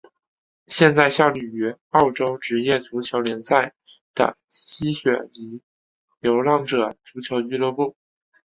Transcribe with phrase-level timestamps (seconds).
[0.65, 3.75] 现在效力于澳洲职业足球联赛
[4.15, 5.61] 的西雪梨
[6.19, 7.95] 流浪者足球俱乐部。